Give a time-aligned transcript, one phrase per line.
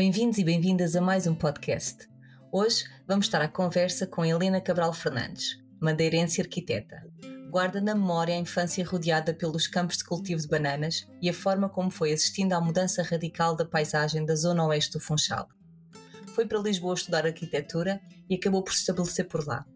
[0.00, 2.08] Bem-vindos e bem-vindas a mais um podcast.
[2.50, 7.06] Hoje vamos estar à conversa com Helena Cabral Fernandes, madeirense arquiteta.
[7.50, 11.68] Guarda na memória a infância rodeada pelos campos de cultivo de bananas e a forma
[11.68, 15.46] como foi assistindo à mudança radical da paisagem da zona oeste do Funchal.
[16.34, 19.66] Foi para Lisboa estudar arquitetura e acabou por se estabelecer por lá.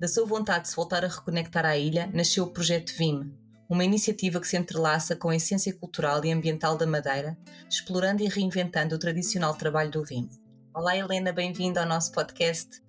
[0.00, 3.32] Da sua vontade de se voltar a reconectar à ilha, nasceu o projeto VIM,
[3.68, 7.36] uma iniciativa que se entrelaça com a essência cultural e ambiental da Madeira,
[7.68, 10.28] explorando e reinventando o tradicional trabalho do vinho.
[10.74, 12.82] Olá Helena, bem-vinda ao nosso podcast.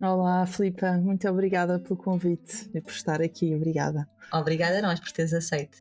[0.00, 4.08] Olá Filipa, muito obrigada pelo convite e por estar aqui, obrigada.
[4.32, 5.78] Obrigada a nós por teres aceito.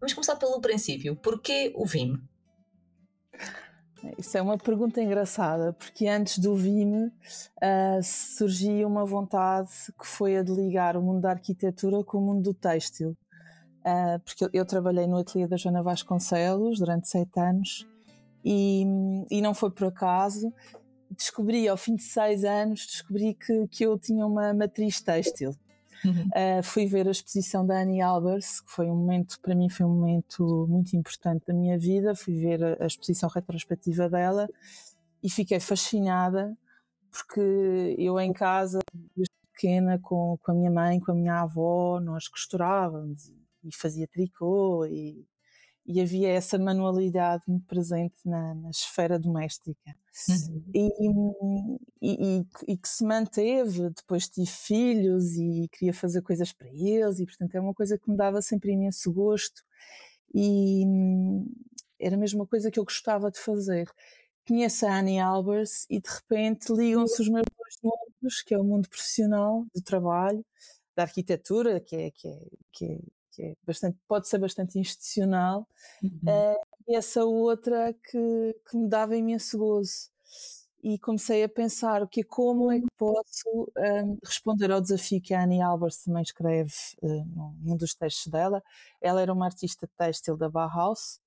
[0.00, 2.20] Vamos começar pelo princípio, porquê o VIM?
[4.16, 7.10] Isso é uma pergunta engraçada, porque antes do VIM uh,
[8.02, 12.42] surgia uma vontade que foi a de ligar o mundo da arquitetura com o mundo
[12.42, 13.16] do têxtil.
[13.80, 17.86] Uh, porque eu, eu, trabalhei no ateliê da Joana Vasconcelos durante sete anos
[18.44, 18.84] e,
[19.30, 20.52] e não foi por acaso.
[21.10, 25.54] Descobri, ao fim de seis anos, descobri que, que eu tinha uma matriz têxtil.
[26.04, 26.28] Uhum.
[26.28, 29.86] Uh, fui ver a exposição da Annie Albers, que foi um momento, para mim, foi
[29.86, 32.14] um momento muito importante da minha vida.
[32.14, 34.48] Fui ver a, a exposição retrospectiva dela
[35.22, 36.56] e fiquei fascinada,
[37.10, 38.78] porque eu em casa,
[39.16, 43.32] desde pequena, com, com a minha mãe, com a minha avó, nós costurávamos
[43.64, 45.26] e fazia tricô e,
[45.86, 49.96] e havia essa manualidade muito presente na, na esfera doméstica
[50.28, 50.62] uhum.
[50.74, 50.88] e,
[52.02, 57.24] e, e, que se manteve, depois tive filhos e queria fazer coisas para eles e
[57.24, 59.62] portanto é uma coisa que me dava sempre imenso gosto
[60.34, 60.84] e
[61.98, 63.90] era a mesma coisa que eu gostava de fazer.
[64.46, 68.64] Conheço a Annie Albers e de repente ligam-se os meus dois mundos, que é o
[68.64, 70.44] mundo profissional do trabalho,
[70.96, 72.40] da arquitetura, que é, que é,
[72.72, 72.98] que é
[73.38, 75.66] que é bastante, pode ser bastante institucional,
[76.02, 76.10] uhum.
[76.24, 80.10] uh, e essa outra que, que me dava imenso gozo.
[80.82, 85.20] E comecei a pensar o que como é que posso um, ehm, responder ao desafio
[85.20, 86.72] que a Annie Albers também escreve
[87.02, 88.62] uh, num dos textos dela.
[89.00, 91.20] Ela era uma artista têxtil da Bauhaus,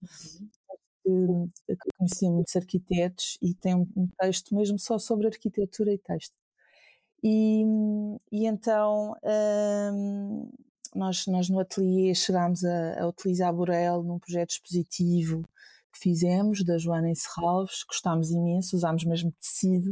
[1.05, 1.49] uhum.
[1.67, 6.33] que, que conhecia muitos arquitetos e tem um, texto mesmo só sobre arquitetura e texto.
[7.23, 7.63] E,
[8.31, 10.49] e então ehm,
[10.95, 15.43] nós, nós no ateliê chegámos a, a utilizar Borel num projeto expositivo
[15.91, 19.91] que fizemos, da Joana Encerralves, gostámos imenso, usámos mesmo tecido,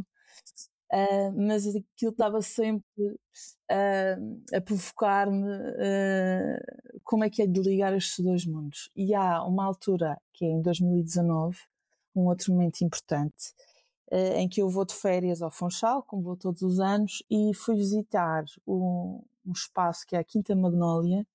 [0.92, 7.94] uh, mas aquilo estava sempre uh, a provocar-me uh, como é que é de ligar
[7.94, 8.90] estes dois mundos.
[8.96, 11.58] E há uma altura, que é em 2019,
[12.16, 13.54] um outro momento importante,
[14.12, 17.76] em que eu vou de férias ao Funchal, como vou todos os anos, e fui
[17.76, 21.25] visitar um, um espaço que é a Quinta Magnólia,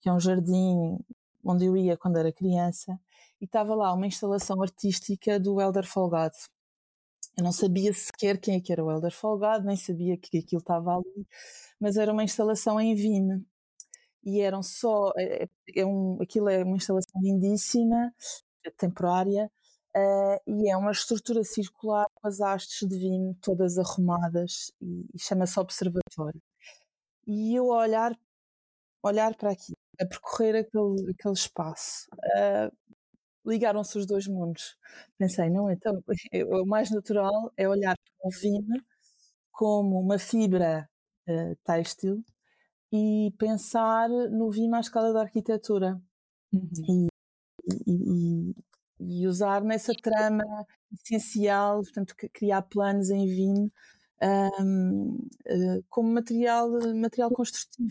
[0.00, 0.98] que é um jardim
[1.44, 2.98] onde eu ia quando era criança,
[3.40, 6.36] e estava lá uma instalação artística do Helder Folgado.
[7.36, 10.60] Eu não sabia sequer quem é que era o Helder Folgado, nem sabia que aquilo
[10.60, 11.26] estava ali,
[11.80, 13.44] mas era uma instalação em Vine.
[14.24, 15.12] E eram só.
[15.16, 18.12] É, é, é um, aquilo é uma instalação lindíssima,
[18.78, 19.50] temporária,
[19.96, 25.18] uh, e é uma estrutura circular com as hastes de Vine todas arrumadas e, e
[25.18, 26.40] chama-se Observatório
[27.26, 28.18] e eu a olhar,
[29.02, 32.70] olhar para aqui, a percorrer aquele, aquele espaço, uh,
[33.44, 34.76] ligaram-se os dois mundos.
[35.18, 36.02] Pensei, não, então
[36.62, 38.82] o mais natural é olhar para o vinho
[39.52, 40.88] como uma fibra
[41.28, 42.22] uh, têxtil
[42.92, 46.00] e pensar no vinho à escala da arquitetura.
[46.52, 47.08] Uhum.
[47.68, 48.54] E, e,
[49.00, 50.44] e, usar nessa trama
[50.92, 53.70] essencial, portanto, criar planos em vinho
[54.22, 57.90] um, uh, eh, como material, material construtivo,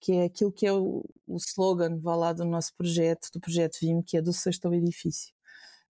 [0.00, 3.78] que é aquilo que é o, o slogan vá lá do nosso projeto, do projeto
[3.80, 5.32] VIM, que é do sexto ao edifício.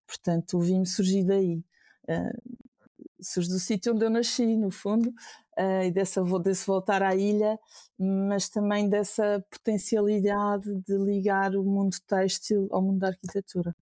[0.07, 1.65] Portanto, o VIM surgiu daí.
[2.09, 2.59] Uh,
[3.23, 5.09] surge do sítio onde eu nasci, no fundo,
[5.59, 7.59] uh, e dessa, desse voltar à ilha,
[7.99, 13.75] mas também dessa potencialidade de ligar o mundo têxtil ao mundo da arquitetura.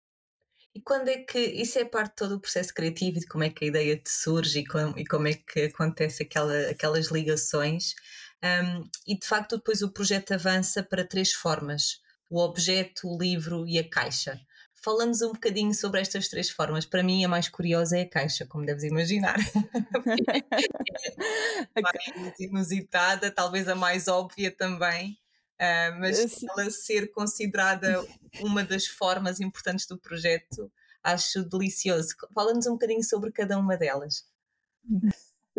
[0.76, 3.44] E quando é que isso é parte de todo o processo criativo e de como
[3.44, 7.08] é que a ideia te surge e como, e como é que acontece aquela, aquelas
[7.08, 7.96] ligações?
[8.44, 12.00] Um, e de facto, depois o projeto avança para três formas:
[12.30, 14.40] o objeto, o livro e a caixa.
[14.82, 16.86] Fala-nos um bocadinho sobre estas três formas.
[16.86, 19.36] Para mim, a mais curiosa é a caixa, como deves imaginar.
[21.76, 25.20] é mais inusitada, talvez a mais óbvia também.
[25.62, 28.06] Uh, mas ela ser considerada
[28.42, 30.72] uma das formas importantes do projeto,
[31.04, 32.16] acho delicioso.
[32.34, 34.26] Fala-nos um bocadinho sobre cada uma delas.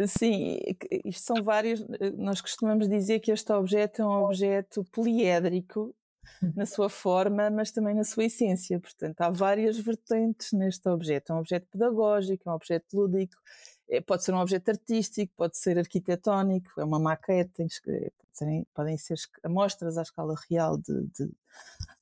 [0.07, 0.59] Sim,
[1.05, 1.85] isto são vários.
[2.17, 5.95] Nós costumamos dizer que este objeto é um objeto poliédrico
[6.57, 8.81] na sua forma, mas também na sua essência.
[8.81, 11.33] Portanto, há várias vertentes neste objeto.
[11.33, 13.37] É um objeto pedagógico, é um objeto lúdico,
[13.91, 17.67] é, pode ser um objeto artístico, pode ser arquitetónico, é uma maquete,
[18.39, 21.27] podem, podem ser amostras à escala real de, de,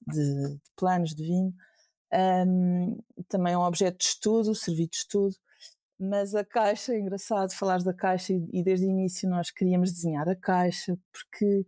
[0.06, 1.54] de, de planos de vinho.
[2.12, 5.34] Um, também é um objeto de estudo, servir de estudo.
[5.98, 9.90] Mas a caixa, é engraçado falar da caixa e, e desde o início nós queríamos
[9.90, 11.66] desenhar a caixa porque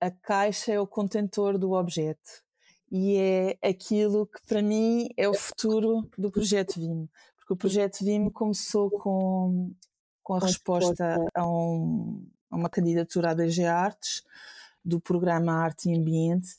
[0.00, 2.42] a caixa é o contentor do objeto
[2.90, 7.08] e é aquilo que para mim é o futuro do projeto VIM,
[7.46, 9.70] porque o projeto VIM começou com,
[10.20, 14.24] com a resposta a, um, a uma candidatura à DG Artes
[14.84, 16.56] do programa Arte e Ambiente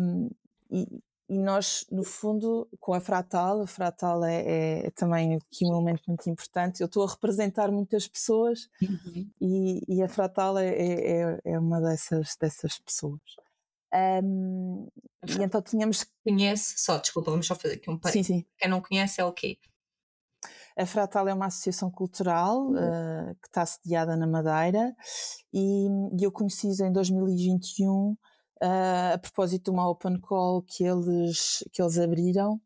[0.00, 0.28] um,
[0.68, 5.72] e, e nós, no fundo, com a Fratal, a Fratal é, é também aqui um
[5.74, 6.80] elemento muito importante.
[6.80, 9.30] Eu estou a representar muitas pessoas uhum.
[9.40, 13.20] e, e, a Fratal é, é, é, é uma dessas, dessas pessoas.
[13.94, 14.86] Um,
[15.26, 16.04] e então tínhamos.
[16.24, 18.26] Conhece, só, desculpa, vamos só fazer aqui um parênteses.
[18.26, 18.46] Sim, sim.
[18.58, 19.58] Quem não conhece é o quê?
[20.76, 24.94] A Fratal é uma associação cultural uh, que está sediada na Madeira
[25.52, 28.16] e, e eu conheci-os em 2021 uh,
[29.14, 32.60] a propósito de uma open call que eles, que eles abriram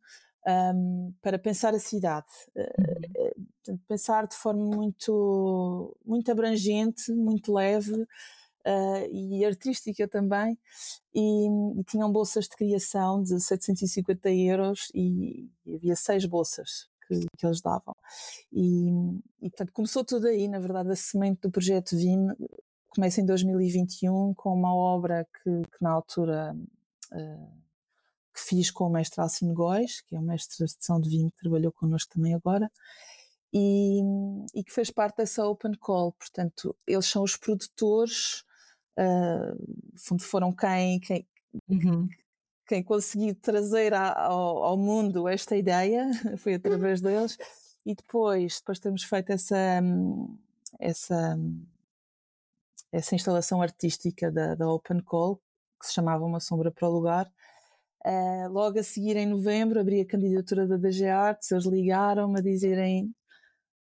[0.46, 2.26] um, para pensar a cidade.
[2.54, 8.06] Uh, pensar de forma muito, muito abrangente, muito leve
[8.66, 10.58] uh, e artística também.
[11.14, 11.46] E,
[11.78, 17.46] e, tinham bolsas de criação de 750 euros e, e havia seis bolsas que, que,
[17.46, 17.94] eles davam.
[18.52, 18.88] E,
[19.40, 22.28] e portanto, começou tudo aí, na verdade, a semente do projeto VIM
[22.88, 26.54] começa em 2021 com uma obra que, que na altura
[27.12, 27.62] uh,
[28.34, 31.30] que fiz com o mestre Alcino Góis, que é o mestre de sessão de vinho
[31.30, 32.70] que trabalhou connosco também agora,
[33.52, 34.00] e,
[34.54, 36.12] e, que fez parte dessa Open Call.
[36.12, 38.44] Portanto, eles são os produtores,
[38.98, 41.26] uh, foram quem, quem,
[41.68, 42.08] uhum.
[42.66, 47.36] quem conseguiu trazer ao, ao, mundo esta ideia, foi através deles,
[47.84, 49.80] e depois, depois termos feito essa,
[50.78, 51.36] essa
[52.92, 55.40] essa instalação artística da, da Open Call,
[55.80, 57.32] que se chamava Uma Sombra para o Lugar.
[58.04, 62.42] Uh, logo a seguir, em novembro, abri a candidatura da DG Arts, eles ligaram-me a
[62.42, 63.14] dizerem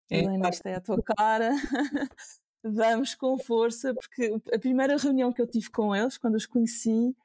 [0.09, 1.51] é, Helena, isto é a tua cara,
[2.71, 7.15] vamos com força, porque a primeira reunião que eu tive com eles, quando os conheci,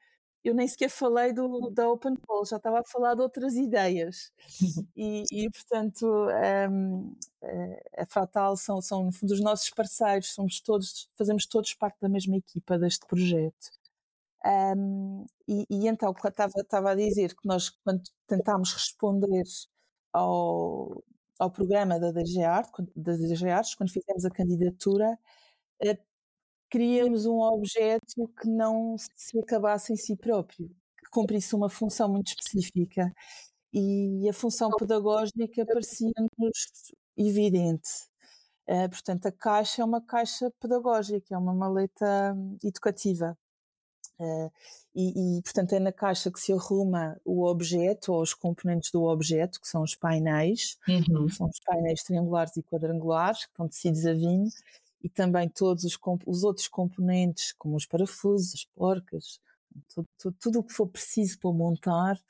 [0.44, 4.32] eu nem sequer falei do, da Open Call, já estava a falar de outras ideias.
[4.96, 6.06] E, e portanto,
[6.70, 11.74] um, eh, a Fratal são, são, no fundo, os nossos parceiros, somos todos, fazemos todos
[11.74, 13.70] parte da mesma equipa deste projeto.
[14.44, 19.44] Um, e, e, então, estava, estava a dizer que nós, quando tentámos responder
[20.12, 21.02] ao,
[21.42, 25.18] ao programa da DG Art, da DG Arts, quando fizemos a candidatura,
[25.84, 25.98] eh,
[26.70, 30.68] queríamos um objeto que não se acabasse em si próprio,
[30.98, 33.12] que cumprisse uma função muito específica.
[33.72, 37.90] E a função pedagógica parecia-nos evidente.
[38.68, 43.36] Uh, portanto, a caixa é uma caixa pedagógica, é uma maleta hum, educativa.
[44.22, 44.52] Uh,
[44.94, 49.02] e, e, portanto, é na caixa que se arruma o objeto ou os componentes do
[49.04, 51.28] objeto, que são os painéis, uhum.
[51.28, 54.48] são os painéis triangulares e quadrangulares, que estão tecidos a vinho,
[55.02, 59.40] e também todos os, os outros componentes, como os parafusos, as porcas,
[59.92, 62.20] tudo, tudo, tudo o que for preciso para montar.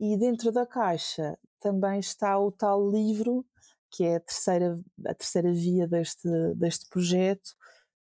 [0.00, 3.44] E dentro da caixa também está o tal livro,
[3.90, 7.54] que é a terceira, a terceira via deste, deste projeto,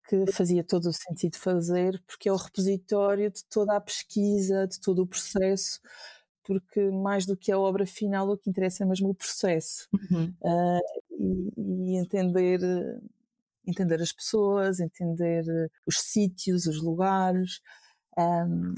[0.08, 4.80] que fazia todo o sentido fazer, porque é o repositório de toda a pesquisa, de
[4.80, 5.80] todo o processo,
[6.44, 9.88] porque mais do que a obra final, o que interessa é mesmo o processo.
[9.94, 10.34] Uhum.
[10.42, 10.82] Uh,
[11.18, 12.60] e, e, entender
[13.66, 15.44] entender as pessoas, entender
[15.86, 17.62] os sítios, os lugares.
[18.18, 18.74] Um,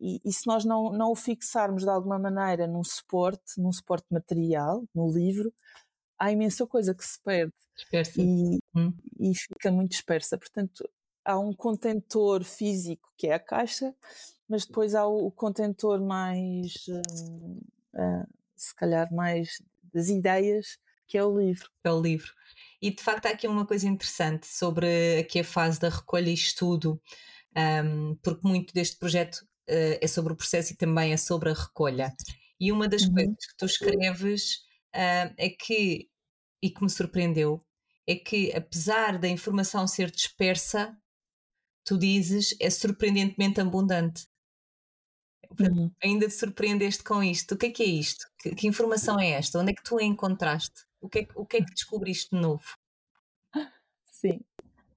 [0.00, 4.06] e, e, se nós não, não o fixarmos de alguma maneira num suporte, num suporte
[4.10, 5.52] material, no livro,
[6.18, 7.52] há imensa coisa que se perde
[8.18, 8.92] e, hum.
[9.18, 10.38] e, fica muito dispersa.
[10.38, 10.88] Portanto,
[11.24, 13.94] há um contentor físico que é a caixa,
[14.48, 17.58] mas depois há o, o contentor mais, uh,
[17.94, 21.68] uh, se calhar, mais das ideias, que é o livro.
[21.84, 22.32] É o livro.
[22.80, 26.34] E de facto há aqui uma coisa interessante sobre aqui a fase da recolha e
[26.34, 27.00] estudo,
[27.56, 29.36] um, porque muito deste projeto
[29.68, 32.14] uh, é sobre o processo e também é sobre a recolha.
[32.60, 33.14] E uma das uhum.
[33.14, 34.63] coisas que tu escreves
[34.94, 36.08] uh, é que,
[36.62, 37.60] e que me surpreendeu,
[38.06, 40.96] é que apesar da informação ser dispersa,
[41.84, 44.26] tu dizes é surpreendentemente abundante.
[45.60, 45.90] Uhum.
[46.02, 47.54] Ainda te surpreendeste com isto.
[47.54, 48.26] O que é que é isto?
[48.38, 49.58] Que, que, informação é esta?
[49.58, 50.84] Onde é que tu a encontraste?
[51.00, 52.64] O que é, o que, é que descobriste de novo?
[54.06, 54.40] Sim,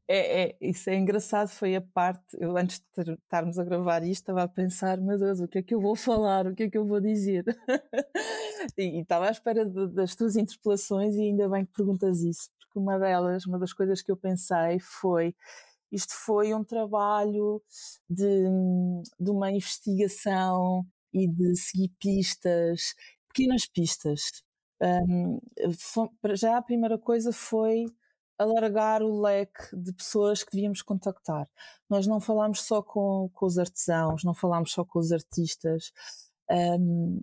[0.08, 4.22] é, é, isso é engraçado, foi a parte, eu antes de estarmos a gravar isto
[4.22, 6.70] estava a pensar, meu Deus, o que é que eu vou falar, o que é
[6.70, 7.44] que eu vou dizer?
[8.78, 12.80] e, estava à espera de, das tuas interpelações e ainda bem que perguntas isso, porque
[12.80, 15.36] uma delas, uma das coisas que eu pensei foi,
[15.92, 17.62] isto foi um trabalho
[18.10, 18.46] de,
[19.20, 22.96] de uma investigação e de seguir pistas,
[23.28, 24.44] pequenas pistas.
[24.82, 25.40] Um,
[25.78, 27.86] foi, já a primeira coisa foi
[28.38, 31.50] alargar o leque de pessoas que devíamos contactar.
[31.90, 35.92] Nós não falámos só com, com os artesãos, não falámos só com os artistas.
[36.50, 37.22] Um,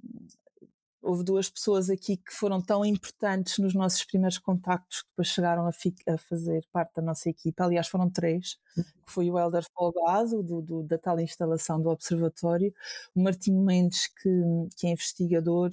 [1.04, 5.66] houve duas pessoas aqui que foram tão importantes nos nossos primeiros contactos que depois chegaram
[5.66, 7.64] a, a fazer parte da nossa equipa.
[7.64, 12.73] Aliás, foram três, que foi o Helder Folgado, do, do, da tal instalação do Observatório,
[13.14, 14.30] o Martinho Mendes, que,
[14.76, 15.71] que é investigador,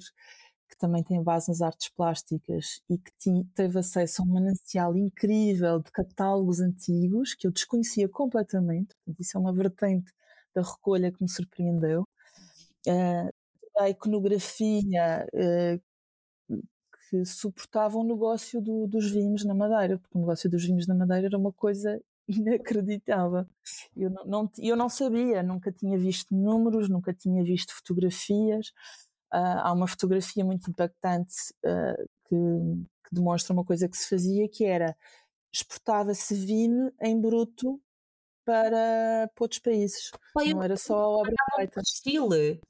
[0.72, 3.12] que também tem base nas artes plásticas e que
[3.54, 8.94] teve acesso a um manancial incrível de catálogos antigos que eu desconhecia completamente.
[9.18, 10.10] Isso é uma vertente
[10.54, 12.04] da recolha que me surpreendeu.
[12.86, 13.30] Uh,
[13.78, 15.82] a iconografia uh,
[17.10, 20.94] que suportava o negócio do, dos vinhos na Madeira, porque o negócio dos vinhos na
[20.94, 23.44] Madeira era uma coisa inacreditável.
[23.94, 28.72] Eu não, não, eu não sabia, nunca tinha visto números, nunca tinha visto fotografias.
[29.32, 31.34] Há uma fotografia muito impactante
[31.64, 32.36] uh, que,
[33.08, 34.96] que, demonstra uma coisa que se fazia, que era
[35.52, 37.80] exportava-se vinho em bruto
[38.44, 40.10] para, para outros países.
[40.34, 41.80] Pai, não era só a obra feita.
[41.84, 42.60] Chile.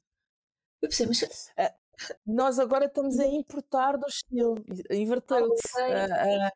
[0.81, 1.21] Eu pensei, mas...
[1.21, 1.83] Uh,
[2.25, 6.49] nós agora estamos a importar do Chile, inverteu-se a,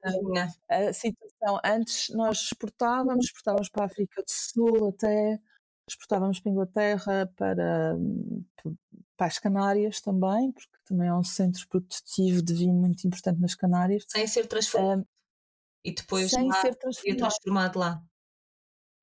[0.69, 1.59] a, a, situação.
[1.63, 5.39] Antes nós exportávamos, exportávamos para a África do Sul até,
[5.87, 7.95] exportávamos para a Inglaterra, para,
[9.17, 13.55] para as Canárias também, porque também é um centro produtivo de vinho muito importante nas
[13.55, 14.05] Canárias.
[14.07, 15.01] Sem ser transformado.
[15.01, 15.05] Um,
[15.83, 17.17] e depois sem lá, ser transformado.
[17.17, 18.03] transformado lá.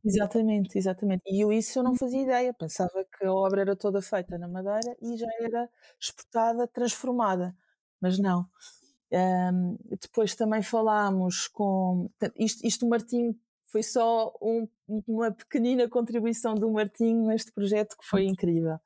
[0.05, 1.23] Exatamente, exatamente.
[1.27, 4.47] E eu isso eu não fazia ideia, pensava que a obra era toda feita na
[4.47, 5.69] Madeira e já era
[5.99, 7.57] exportada, transformada,
[8.01, 8.47] mas não.
[9.11, 12.11] Um, depois também falámos com.
[12.37, 13.39] Isto, isto o Martim
[13.75, 14.69] foi só um,
[15.05, 18.79] uma pequenina contribuição do Martim neste projeto que foi incrível.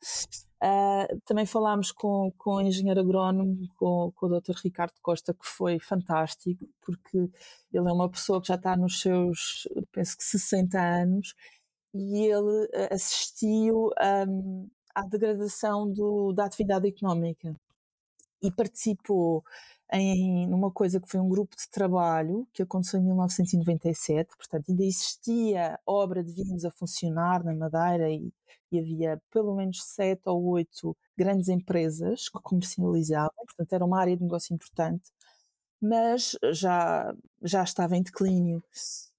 [0.62, 4.54] Uh, também falámos com, com o engenheiro agrónomo, com, com o Dr.
[4.64, 9.68] Ricardo Costa, que foi fantástico, porque ele é uma pessoa que já está nos seus,
[9.92, 11.35] penso que 60 anos,
[11.92, 13.90] e ele ah, assistiu
[14.26, 17.54] um, à degradação do, da atividade económica
[18.42, 19.45] e participou
[19.92, 24.85] em numa coisa que foi um grupo de trabalho que aconteceu em 1997, portanto ainda
[24.85, 28.33] existia obra de vinhos a funcionar na Madeira e,
[28.73, 34.16] e havia pelo menos sete ou oito grandes empresas que comercializavam, portanto era uma área
[34.16, 35.11] de negócio importante,
[35.80, 38.62] mas já, já estava em declínio.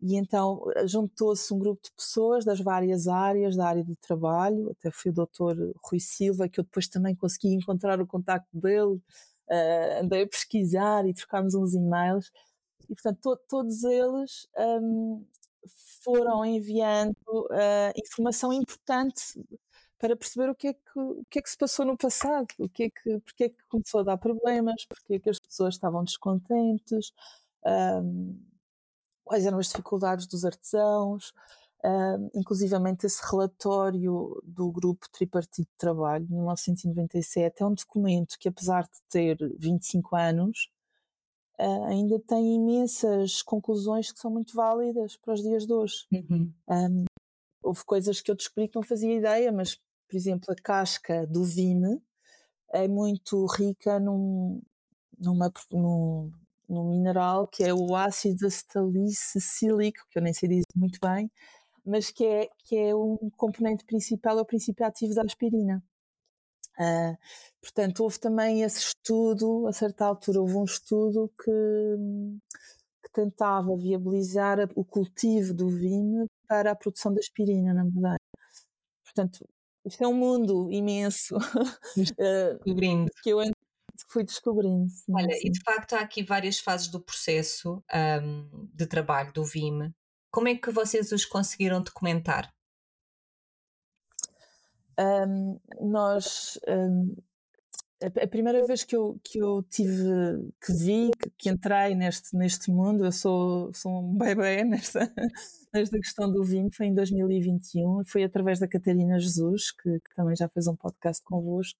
[0.01, 4.69] E então eh, juntou-se um grupo de pessoas das várias áreas, da área do trabalho,
[4.71, 9.01] até foi o doutor Rui Silva, que eu depois também consegui encontrar o contacto dele,
[9.51, 12.31] uh, andei a pesquisar e trocámos uns e-mails.
[12.89, 15.25] E, portanto, to todos eles um,
[16.03, 19.39] foram enviando uh, informação importante
[19.99, 22.69] para perceber o que, é que, o que é que se passou no passado, o
[22.69, 25.75] que é que, porque é que começou a dar problemas, porque é que as pessoas
[25.75, 27.11] estavam descontentes,
[27.65, 28.39] um,
[29.25, 31.33] quais eram as dificuldades dos artesãos,
[31.81, 38.49] Uh, inclusivamente esse relatório do grupo tripartite de trabalho de 1997 é um documento que
[38.49, 40.69] apesar de ter 25 anos
[41.57, 46.51] uh, ainda tem imensas conclusões que são muito válidas para os dias de hoje uhum.
[46.67, 47.05] um,
[47.63, 51.45] houve coisas que eu descobri que não fazia ideia mas por exemplo a casca do
[51.45, 52.01] vime
[52.73, 54.61] é muito rica num,
[55.17, 56.29] numa, num,
[56.67, 61.31] num mineral que é o ácido acetalicílico que eu nem sei dizer muito bem
[61.89, 65.83] mas que é, que é um componente principal, é o princípio ativo da aspirina.
[66.79, 67.17] Uh,
[67.61, 71.51] portanto, houve também esse estudo, a certa altura houve um estudo que,
[73.03, 78.17] que tentava viabilizar o cultivo do vinho para a produção da aspirina na Madeira.
[79.03, 79.45] Portanto,
[79.85, 81.35] isto é um mundo imenso
[81.97, 83.11] descobrindo.
[83.23, 83.39] que eu
[84.07, 84.89] fui descobrindo.
[84.89, 85.47] Sim, Olha, sim.
[85.47, 87.83] e de facto há aqui várias fases do processo
[88.23, 89.91] um, de trabalho do VIM
[90.31, 92.53] como é que vocês os conseguiram documentar?
[94.99, 97.15] Um, nós, um,
[98.01, 102.69] a primeira vez que eu, que eu tive, que vi, que, que entrei neste, neste
[102.69, 105.11] mundo, eu sou, sou um bebê nesta,
[105.73, 110.35] nesta questão do vinho, foi em 2021, foi através da Catarina Jesus, que, que também
[110.35, 111.79] já fez um podcast convosco.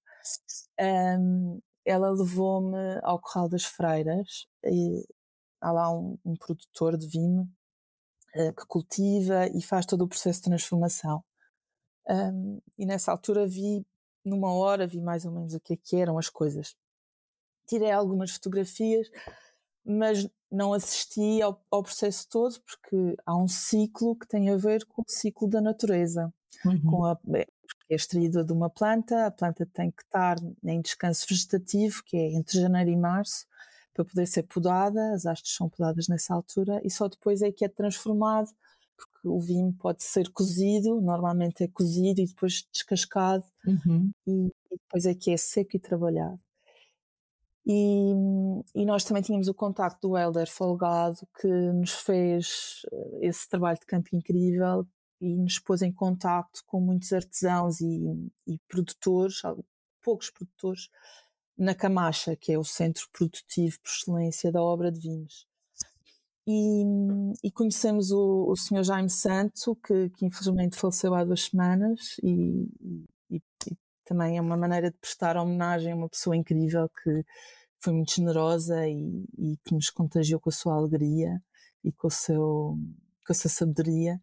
[0.80, 5.06] Um, ela levou-me ao Corral das Freiras, e
[5.62, 7.50] há lá um, um produtor de vinho
[8.34, 11.24] que cultiva e faz todo o processo de transformação.
[12.08, 13.86] Um, e nessa altura vi
[14.26, 16.76] numa hora vi mais ou menos o que, é que eram as coisas.
[17.68, 19.10] Tirei algumas fotografias,
[19.86, 24.86] mas não assisti ao, ao, processo todo porque há um ciclo que tem a ver
[24.86, 26.34] com o ciclo da natureza.
[26.66, 26.82] Uhum.
[26.90, 27.48] Com a, é,
[27.90, 32.34] é extraída de uma planta, a planta tem que estar em descanso vegetativo, que é
[32.34, 33.46] entre janeiro e março,
[34.00, 37.66] para poder ser podada, as hastes são podadas nessa altura, e só depois é que
[37.66, 38.50] é transformado
[38.96, 44.12] porque o vinho pode ser cozido, normalmente é cozido e depois descascado, uhum.
[44.26, 46.40] e, e, depois é que é seco e trabalhado.
[47.66, 48.14] E,
[48.74, 53.80] e, nós também tínhamos o contacto do Helder Folgado, que nos fez eh, esse trabalho
[53.80, 54.88] de campo incrível
[55.22, 58.02] e nos pôs em contacto com muitos artesãos e,
[58.48, 59.42] e produtores,
[60.02, 60.90] poucos produtores,
[61.60, 65.46] na Camacha, que é o centro produtivo por excelência da obra de vinhos.
[66.48, 66.84] E,
[67.44, 68.84] e conhecemos o, o Sr.
[68.84, 72.66] Jaime Santo, que, que, infelizmente faleceu há duas semanas, e,
[73.30, 77.24] e, e, também é uma maneira de prestar homenagem a uma pessoa incrível que
[77.80, 81.42] foi muito generosa e, que nos contagiou com a sua alegria
[81.84, 82.78] e com, o seu,
[83.28, 84.20] com a sua sabedoria.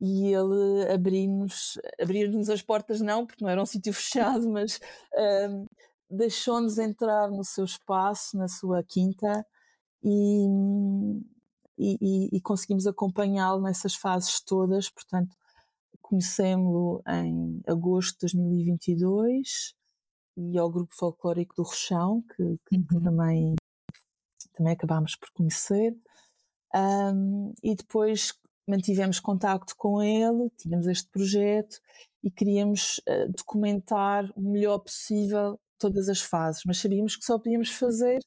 [0.00, 4.78] E ele abriu-nos abriu as portas, não, porque não era um sítio fechado, mas
[5.50, 5.66] um,
[6.10, 9.44] deixou-nos entrar no seu espaço, na sua quinta,
[10.02, 10.46] e,
[11.78, 14.88] e, e, conseguimos acompanhá-lo nessas fases todas.
[14.90, 15.36] Portanto,
[16.00, 19.74] conhecemos-lo em agosto de 2022
[20.36, 23.02] e ao grupo folclórico do Rochão, que, que, uhum.
[23.02, 23.56] também,
[24.52, 25.96] também acabámos por conhecer.
[26.74, 28.32] Um, e depois
[28.66, 31.80] mantivemos contacto com ele, tínhamos este projeto
[32.22, 37.70] e queríamos uh, documentar o melhor possível todas as fases, mas sabíamos que só podíamos
[37.70, 38.20] fazer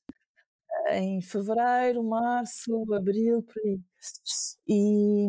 [0.92, 3.80] em fevereiro, março, abril, por aí.
[4.68, 5.28] E,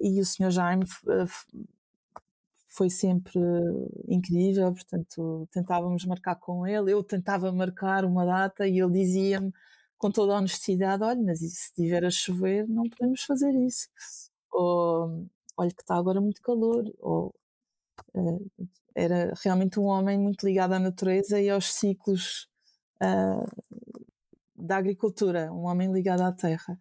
[0.00, 0.50] e o Sr.
[0.50, 1.26] Jaime eh,
[2.68, 3.40] foi sempre
[4.08, 9.52] incrível, portanto, tentávamos marcar com ele, eu tentava marcar uma data e ele dizia-me
[9.98, 13.88] com toda a honestidade, olha, mas se estiver a chover não podemos fazer isso.
[14.52, 15.26] Ou,
[15.56, 17.34] olha que está agora muito calor, ou
[18.94, 22.48] era realmente um homem muito ligado à natureza e aos ciclos
[23.02, 23.46] uh,
[24.56, 26.78] da agricultura, um homem ligado à terra.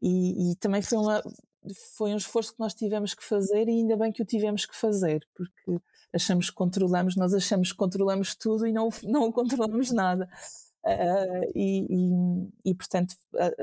[0.00, 1.22] E, e, também foi, uma,
[1.96, 4.76] foi um esforço que nós tivemos que fazer e ainda bem que o tivemos que
[4.76, 5.80] fazer, porque
[6.12, 10.28] achamos que controlamos, nós achamos que controlamos tudo e não, não controlamos nada.
[10.84, 13.16] Uh, e, e, e, portanto,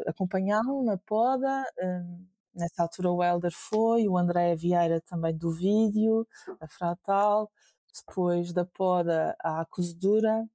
[0.07, 1.63] acompanhámo na poda.
[1.77, 6.27] Uh, nessa altura o Helder foi, o André Vieira também do vídeo,
[6.59, 7.51] a Fratal,
[7.93, 10.47] depois da poda à cozedura.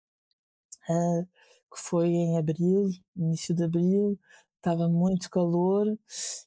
[0.88, 1.26] Uh,
[1.70, 4.18] que foi em abril, início de abril,
[4.56, 5.86] estava muito calor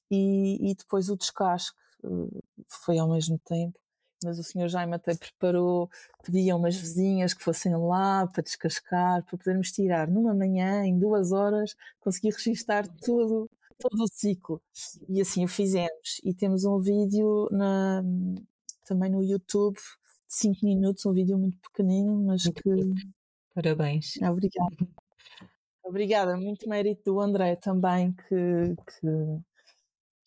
[0.10, 3.80] e, e depois o descasque eh, foi ao mesmo tempo.
[4.24, 5.90] Mas o senhor Jaime até preparou,
[6.24, 11.32] pedia umas vizinhas que fossem lá para descascar, para podermos tirar numa manhã, em duas
[11.32, 13.50] horas, conseguir registar tudo,
[13.82, 14.62] todo o ciclo.
[15.10, 16.22] E assim o fizemos.
[16.24, 18.04] E temos um vídeo na,
[18.86, 22.72] também no YouTube de 5 minutos, um vídeo muito pequenino, mas que.
[23.54, 24.18] Parabéns.
[24.22, 24.78] Obrigada.
[25.84, 29.42] Obrigada, muito mérito do André também que, que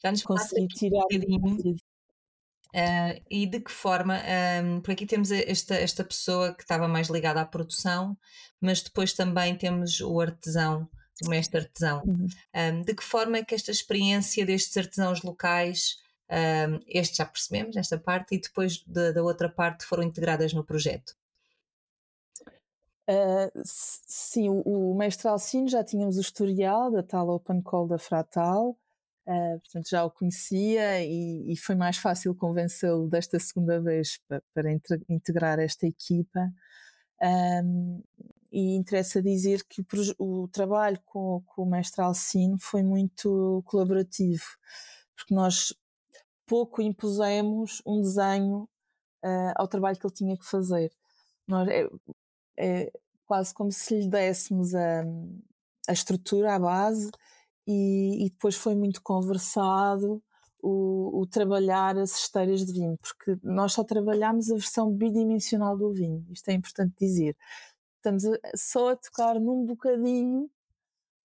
[0.03, 1.77] já nos consegui tirar um
[2.75, 4.21] Uh, e de que forma,
[4.65, 8.19] um, por aqui temos esta, esta pessoa que estava mais ligada à produção,
[8.61, 10.89] mas depois também temos o artesão,
[11.23, 12.03] o mestre artesão.
[12.05, 12.27] Uhum.
[12.55, 15.99] Um, de que forma é que esta experiência destes artesãos locais,
[16.31, 20.65] um, este já percebemos, nesta parte, e depois de, da outra parte foram integradas no
[20.65, 21.15] projeto?
[23.09, 27.99] Uh, sim, o, o, mestre Alcino já tínhamos o historial da tal Open Call da
[27.99, 28.71] Fratal,
[29.27, 34.43] uh, portanto já o conhecia e, e foi mais fácil convencê-lo desta segunda vez para,
[34.55, 34.73] para
[35.07, 36.51] integrar esta equipa.
[37.23, 38.03] Um,
[38.55, 39.85] e interessa dizer que
[40.17, 44.45] o, trabalho com, com, o mestre Alcino foi muito colaborativo,
[45.17, 45.75] porque nós
[46.47, 48.69] pouco impusemos um desenho
[49.25, 50.93] uh, ao trabalho que ele tinha que fazer.
[51.49, 51.89] Nós, é,
[52.57, 52.93] é
[53.27, 55.03] quase como se lhe dessemos a,
[55.89, 57.11] a estrutura, a base,
[57.67, 60.23] e, e depois foi muito conversado
[60.63, 65.93] o, o, trabalhar as esteiras de vinho, porque nós só trabalhámos a versão bidimensional do
[65.93, 67.37] vinho, isto é importante dizer.
[68.05, 70.51] Estamos a, só a tocar num bocadinho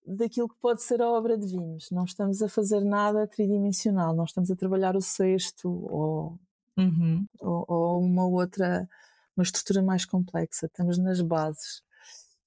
[0.06, 1.90] daquilo que pode ser a obra de vinhos.
[1.90, 6.38] Não estamos a fazer nada tridimensional, não estamos a trabalhar o sexto ou,
[6.76, 7.26] uhum.
[7.38, 8.88] ou, ou, uma outra,
[9.36, 10.66] uma estrutura mais complexa.
[10.66, 11.82] Estamos nas bases.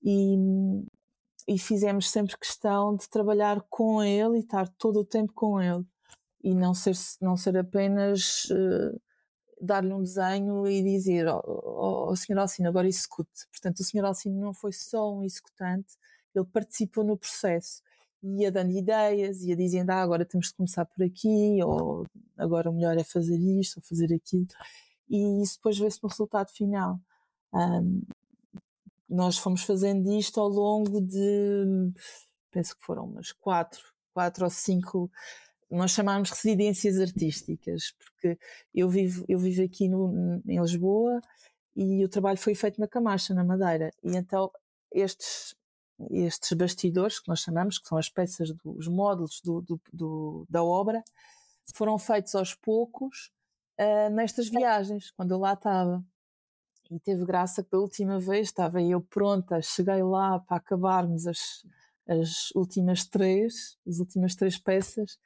[0.03, 0.35] E,
[1.47, 5.85] e fizemos sempre questão de trabalhar com ele e estar todo o tempo com ele
[6.43, 8.99] e não ser, não ser apenas uh,
[9.63, 12.37] dar-lhe um desenho e dizer ao oh, oh, oh, Sr.
[12.37, 13.47] Alcino, agora execute.
[13.49, 14.05] Portanto, o Sr.
[14.05, 15.95] Alcino não foi só um executante,
[16.35, 17.81] ele participou no processo.
[18.21, 22.05] Ia dando ideias, ia dizendo, ah, agora temos de começar por aqui, ou
[22.37, 24.47] agora o melhor é fazer isto, ou fazer aquilo.
[25.09, 26.99] E isso depois vê-se no resultado final.
[27.53, 28.01] Um,
[29.09, 31.91] nós fomos fazendo isto ao longo de,
[32.51, 35.11] penso que foram umas quatro, quatro ou cinco
[35.75, 38.37] nós chamámos residências artísticas, porque
[38.73, 41.21] eu vivo, eu vivo aqui no, em Lisboa
[41.75, 43.91] e o trabalho foi feito na Camacha, na Madeira.
[44.03, 44.51] E então
[44.91, 45.55] estes,
[46.11, 50.63] estes bastidores, que nós chamamos, que são as peças, dos módulos do, do, do, da
[50.63, 51.03] obra,
[51.73, 53.31] foram feitos aos poucos
[53.79, 56.03] uh, nestas viagens, quando eu lá estava.
[56.91, 61.65] E teve graça que da última vez estava eu pronta, cheguei lá para acabarmos as,
[62.07, 65.17] as últimas três, as últimas três peças,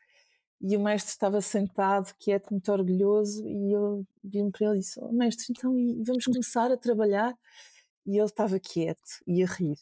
[0.60, 5.00] e o mestre estava sentado, quieto, muito orgulhoso, e eu vi-me para ele e disse:
[5.00, 5.72] oh, Mestre, então
[6.04, 7.36] vamos começar a trabalhar?
[8.06, 9.78] E ele estava quieto e a rir.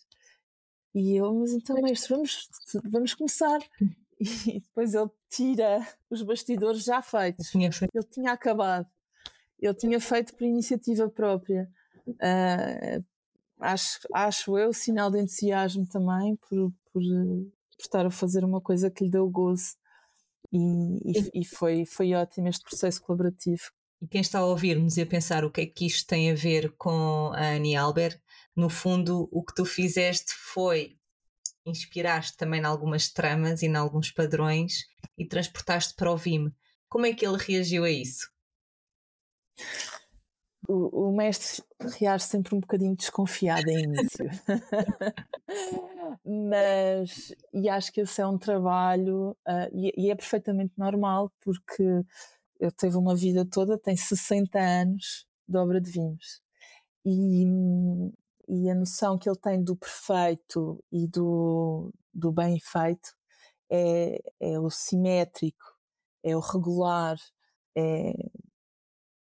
[0.94, 2.50] E eu, mas então, mestre, vamos,
[2.90, 3.60] vamos começar.
[4.48, 7.52] E depois ele tira os bastidores já feitos.
[7.94, 8.88] Ele tinha acabado.
[9.60, 11.70] Ele tinha feito por iniciativa própria.
[12.08, 13.04] Uh,
[13.60, 18.90] acho, acho eu, sinal de entusiasmo também, por, por, por estar a fazer uma coisa
[18.90, 19.76] que lhe deu gozo.
[20.52, 23.64] E, e, foi, foi ótimo este processo colaborativo.
[24.02, 26.36] E quem está a ouvir-nos e a pensar o que é que isto tem a
[26.36, 28.20] ver com a Annie Albert,
[28.56, 30.98] no fundo o que tu fizeste foi
[31.66, 34.86] inspiraste também em algumas tramas e em alguns padrões
[35.18, 36.54] e transportaste para o Vime.
[36.88, 38.30] Como é que ele reagiu a isso?
[40.68, 41.64] O, o mestre
[42.00, 44.26] reage sempre um bocadinho desconfiado em início.
[46.26, 51.84] Mas, e acho que esse é um trabalho, uh, e, e, é perfeitamente normal, porque
[52.60, 56.42] eu teve uma vida toda, tem 60 anos de obra de vinhos.
[57.06, 57.46] E,
[58.48, 63.14] e a noção que ele tem do perfeito e do, do bem feito
[63.70, 65.76] é, é o simétrico,
[66.24, 67.18] é o regular,
[67.78, 68.14] é,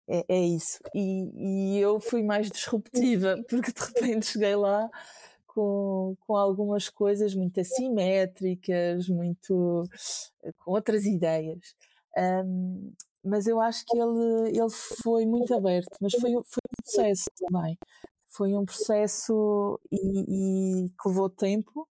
[0.07, 0.79] é, é isso.
[0.93, 4.89] E, e eu fui mais disruptiva, porque de repente cheguei lá
[5.47, 9.83] com, com algumas coisas muito assimétricas, muito
[10.59, 11.75] com outras ideias.
[12.17, 12.93] Um,
[13.23, 14.69] mas eu acho que ele, ele
[15.03, 17.77] foi muito aberto, mas foi, foi um processo também.
[18.29, 21.87] Foi um processo e, e que levou tempo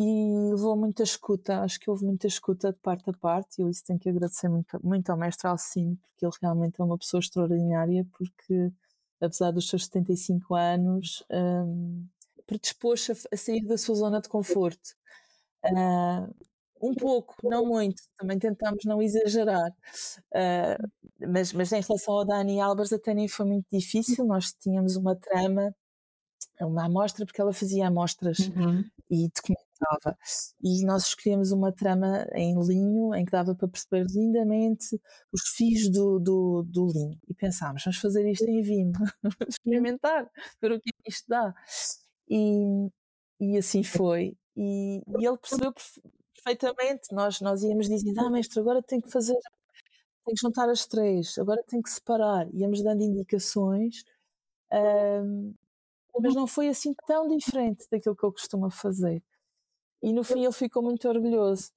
[0.00, 1.60] e levou muita escuta.
[1.60, 4.48] Acho que houve muita escuta de parte a parte e eu isso tenho que agradecer
[4.48, 8.72] muito, muito ao mestre Alcino, porque ele realmente é uma pessoa extraordinária, porque
[9.20, 12.06] apesar dos seus 75 anos, um,
[12.46, 14.96] predispôs a, a sair da sua zona de conforto.
[15.64, 16.34] Uh,
[16.82, 19.70] um pouco, não muito, também tentámos não exagerar.
[20.34, 20.90] Uh,
[21.28, 24.24] mas, mas em relação ao Dani Albers, até nem foi muito difícil.
[24.24, 25.74] Nós tínhamos uma trama,
[26.64, 28.84] uma amostra, porque ela fazia amostras uhum.
[29.10, 30.18] e documentava.
[30.62, 35.00] E nós escolhemos uma trama em linho, em que dava para perceber lindamente
[35.32, 37.18] os fios do, do, do linho.
[37.28, 38.92] E pensámos, vamos fazer isto em vinho,
[39.48, 41.54] experimentar, ver o que isto dá.
[42.28, 42.88] E,
[43.40, 44.36] e assim foi.
[44.56, 45.72] E, e ele percebeu
[46.34, 47.14] perfeitamente.
[47.14, 49.38] Nós, nós íamos dizendo: Ah, mestre, agora tem que fazer,
[50.24, 52.48] tem que juntar as três, agora tem que separar.
[52.54, 54.04] Íamos dando indicações,
[54.72, 55.54] um,
[56.20, 59.22] mas não foi assim tão diferente daquilo que eu costumo fazer.
[60.02, 61.70] E no fim ele ficou muito orgulhoso.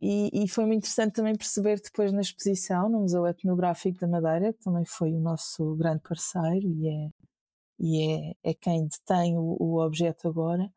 [0.00, 4.52] E, e, foi muito interessante também perceber depois na exposição, no Museu Etnográfico da Madeira,
[4.52, 7.10] que também foi o nosso grande parceiro e é
[7.78, 10.72] e é, é quem detém o, o objeto agora,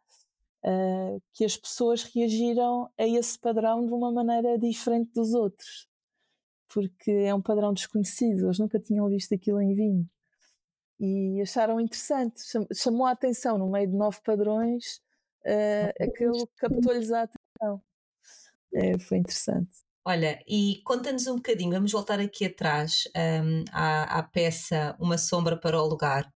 [0.66, 5.88] uh, que as pessoas reagiram a esse padrão de uma maneira diferente dos outros,
[6.74, 10.10] porque é um padrão desconhecido, eles nunca tinham visto aquilo em vinho
[10.99, 12.41] e acharam interessante,
[12.73, 15.01] chamou a atenção no meio de nove padrões,
[15.45, 17.81] uh, aquilo captou-lhes a atenção.
[18.73, 19.88] É, foi interessante.
[20.03, 23.03] Olha, e conta-nos um bocadinho, vamos voltar aqui atrás
[23.43, 26.33] um, à, à, peça Uma Sombra para o Lugar.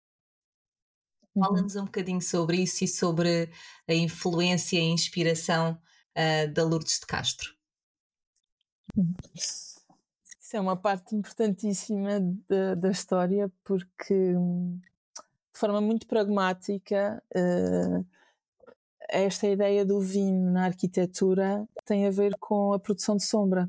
[1.34, 1.42] Uhum.
[1.42, 3.50] Fala-nos um bocadinho sobre isso e sobre
[3.88, 5.80] a influência e a inspiração
[6.16, 7.50] uh, da Lourdes de Castro.
[10.52, 18.06] Isso é uma parte importantíssima da, da história porque de forma muito pragmática, uh,
[19.08, 23.66] esta ideia do vinho na arquitetura tem a ver com a produção de sombra,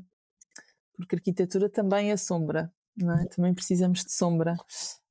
[0.94, 2.70] porque a arquitetura também é sombra,
[3.00, 3.28] é?
[3.28, 4.54] também precisamos de sombra.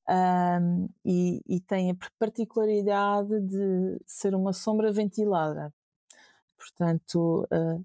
[0.08, 5.74] Um, e, e, tem a particularidade de ser uma sombra ventilada.
[6.56, 7.84] Portanto, uh,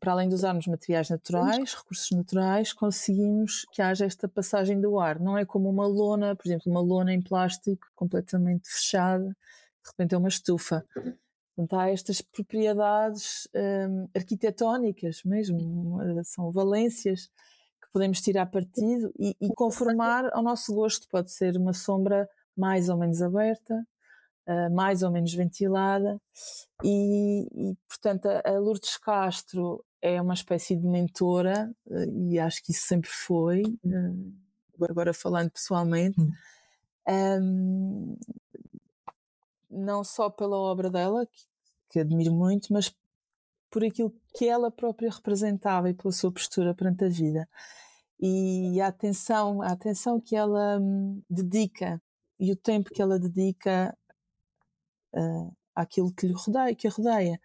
[0.00, 5.18] para além de usarmos materiais naturais, recursos naturais, conseguimos que haja esta passagem do ar.
[5.18, 10.14] Não é como uma lona, por exemplo, uma lona em plástico completamente fechada, de repente
[10.14, 10.84] é uma estufa.
[11.56, 17.28] Portanto, há estas propriedades um, arquitetónicas mesmo, são valências
[17.82, 21.08] que podemos tirar partido e, e, conformar ao nosso gosto.
[21.08, 23.74] Pode ser uma sombra mais ou menos aberta,
[24.48, 26.20] uh, mais ou menos ventilada,
[26.84, 32.62] e, e portanto, a, a Lourdes Castro é uma espécie de mentora, uh, e acho
[32.62, 34.32] que isso sempre foi, uh,
[34.88, 36.18] agora falando pessoalmente.
[37.08, 38.16] Um,
[39.70, 41.44] não só pela obra dela, que,
[41.90, 42.94] que admiro muito, mas
[43.70, 47.48] por aquilo que ela própria representava e pela sua postura perante a vida.
[48.20, 52.00] E a atenção, a atenção que ela hum, dedica
[52.38, 53.96] e o tempo que ela dedica
[55.14, 57.40] uh, àquilo que lhe rodeia, que a rodeia.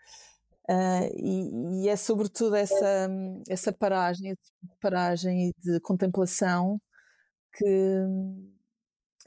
[0.69, 3.09] Uh, e, é sobretudo essa,
[3.49, 4.37] essa paragem,
[4.79, 6.79] paragem e de contemplação
[7.53, 7.65] que,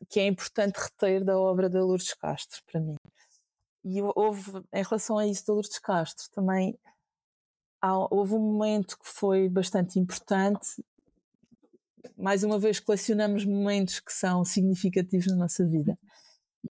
[0.08, 2.96] que é importante reter da obra da Lourdes Castro, para mim.
[3.84, 6.78] E houve, em relação a isso da Lourdes Castro, também
[7.80, 10.84] há, houve um momento que foi bastante importante.
[12.16, 15.98] Mais uma vez, colecionamos momentos que são significativos na nossa vida.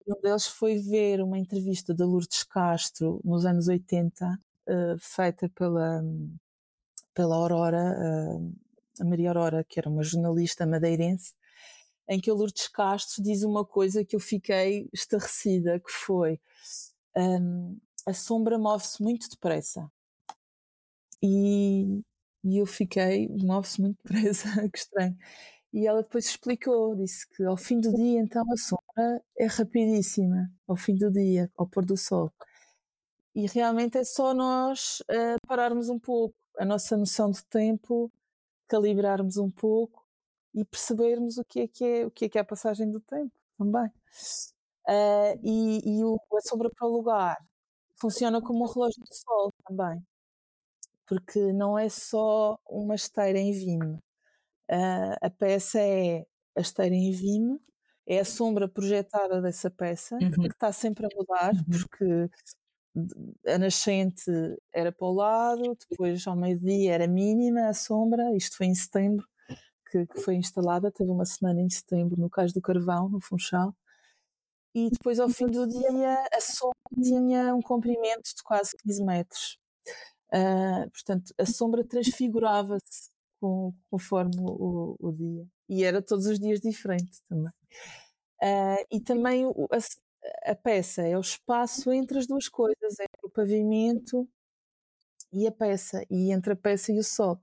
[0.06, 5.48] E um deles foi ver uma entrevista da Lourdes Castro nos anos 80, eh, feita
[5.50, 6.02] pela,
[7.14, 7.96] pela Aurora,
[8.38, 8.54] uh,
[9.00, 11.34] a Maria Aurora, que era uma jornalista madeirense,
[12.08, 16.40] em que a Lourdes Castro diz uma coisa que eu fiquei estarrecida, que foi
[17.16, 19.90] um, a sombra move-se muito depressa.
[21.22, 22.02] E,
[22.44, 25.16] e eu fiquei, move-se muito depressa, que estranho.
[25.72, 30.50] E ela depois explicou, disse que ao fim do dia, então, a sombra é rapidíssima,
[30.66, 32.32] ao fim do dia, ao pôr do sol.
[33.36, 38.10] E realmente é só nós uh, pararmos um pouco, a nossa noção de tempo,
[38.66, 40.02] calibrarmos um pouco
[40.54, 42.98] e percebermos o que é que é, o que é, que é a passagem do
[42.98, 43.88] tempo também.
[44.88, 47.36] Uh, e, e o, a sombra para o lugar
[48.00, 50.02] funciona como um relógio de sol também,
[51.06, 53.96] porque não é só uma esteira em vime.
[54.70, 56.24] Uh, a peça é
[56.56, 57.60] a esteira em vime,
[58.06, 60.30] é a sombra projetada dessa peça, uhum.
[60.30, 61.64] que está sempre a mudar, uhum.
[61.70, 62.30] porque
[63.46, 64.30] a nascente
[64.72, 69.26] era para o lado, depois ao meio-dia era mínima a sombra, isto foi em setembro
[69.90, 73.74] que, que, foi instalada, teve uma semana em setembro no Cais do Carvão, no Funchal,
[74.74, 79.58] e depois ao fim do dia a sombra tinha um comprimento de quase 15 metros.
[80.32, 85.46] Uh, portanto, a sombra transfigurava-se com, conforme o, o, dia.
[85.68, 87.52] E era todos os dias diferente também.
[88.42, 89.66] Uh, e também o,
[90.44, 94.28] a, peça é o espaço entre as duas coisas, é o pavimento
[95.32, 97.40] e a peça, e entre a peça e o sol.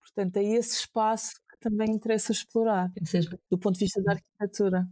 [0.00, 2.92] Portanto, é esse espaço que também interessa explorar,
[3.50, 4.88] do ponto de vista da arquitetura.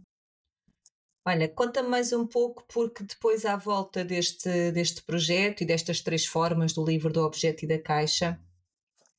[1.25, 6.25] Olha, conta mais um pouco, porque depois, à volta deste, deste projeto e destas três
[6.25, 8.39] formas do livro, do objeto e da caixa,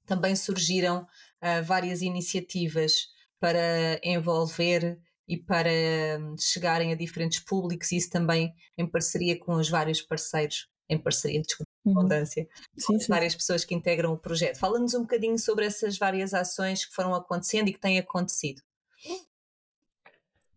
[0.06, 4.98] também surgiram uh, várias iniciativas para envolver
[5.30, 5.70] e para
[6.18, 10.98] um, chegarem a diferentes públicos, e isso também em parceria com os vários parceiros, em
[10.98, 11.92] parceria, desculpa, uhum.
[11.92, 12.48] abundância,
[12.84, 14.58] com as várias pessoas que integram o projeto.
[14.58, 18.60] Fala-nos um bocadinho sobre essas várias ações que foram acontecendo e que têm acontecido.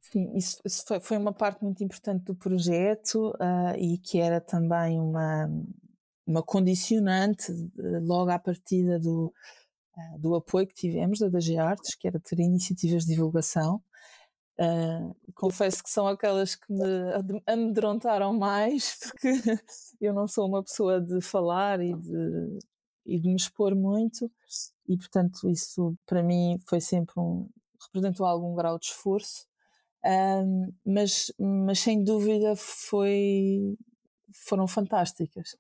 [0.01, 4.41] Sim, isso, isso foi, foi, uma parte muito importante do projeto uh, e que era
[4.41, 5.47] também uma,
[6.25, 9.31] uma condicionante uh, logo à partida do,
[9.95, 13.83] uh, do apoio que tivemos da DG Artes, que era ter iniciativas de divulgação.
[15.35, 16.83] Confesso que são aquelas que me
[17.47, 19.59] amedrontaram mais, porque
[19.99, 22.59] eu não sou uma pessoa de falar e de,
[23.05, 24.31] e de me expor muito,
[24.87, 27.49] e portanto isso para mim foi sempre um,
[27.81, 29.47] representou algum grau de esforço
[30.85, 33.77] mas, mas sem dúvida foi,
[34.33, 35.55] foram fantásticas.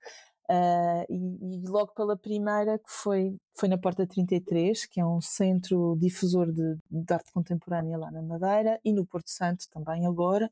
[0.49, 5.21] Uh, e, e, logo pela primeira, que foi, foi na Porta 33, que é um
[5.21, 10.51] centro difusor de, de arte contemporânea lá na Madeira, e no Porto Santo também agora.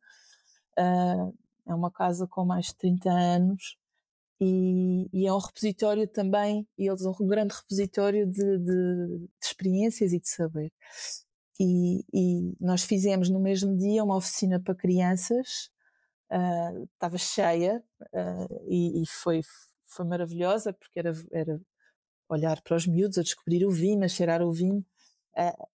[0.80, 1.34] Uh,
[1.68, 3.78] é uma casa com mais de 30 anos
[4.42, 10.14] e, e é um repositório também, e eles um grande repositório de, de, de experiências
[10.14, 10.72] e de saber.
[11.60, 15.70] e, e, nós fizemos no mesmo dia uma oficina para crianças,
[16.32, 19.42] uh, estava cheia uh, e, e, foi,
[19.92, 21.60] foi maravilhosa porque era, era
[22.30, 24.86] olhar para os miúdos, a descobrir o vinho, a cheirar o vinho.
[25.36, 25.68] Uh,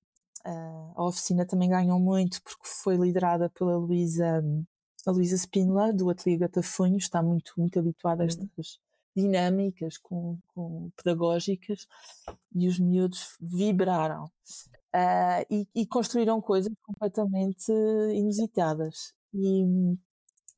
[0.94, 4.42] a oficina também ganhou muito porque foi liderada pela Luísa
[5.06, 8.28] a Luísa Spínola, do Ateliê Gatafunho, está muito, muito habituada a uhum.
[8.28, 8.80] estas
[9.16, 11.86] dinâmicas com, com pedagógicas
[12.54, 17.72] e os miúdos vibraram uh, e, e, construíram coisas completamente
[18.12, 19.14] inusitadas.
[19.32, 19.64] E,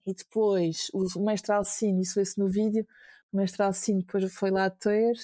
[0.07, 2.87] e depois o, o mestre Alcine, isso vê-se no vídeo,
[3.33, 5.15] o mestre Alcine depois foi lá ter,